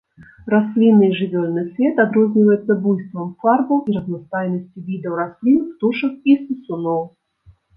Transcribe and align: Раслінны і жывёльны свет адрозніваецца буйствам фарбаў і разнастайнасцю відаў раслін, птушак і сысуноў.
Раслінны 0.51 1.09
і 1.09 1.17
жывёльны 1.17 1.65
свет 1.73 2.01
адрозніваецца 2.05 2.77
буйствам 2.87 3.27
фарбаў 3.43 3.77
і 3.89 3.95
разнастайнасцю 3.99 4.77
відаў 4.89 5.13
раслін, 5.21 5.61
птушак 5.69 6.13
і 6.33 6.37
сысуноў. 6.43 7.01